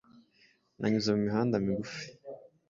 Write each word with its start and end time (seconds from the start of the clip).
nanyuze 0.79 1.09
mumihanda 1.13 1.55
migufi 1.65 2.03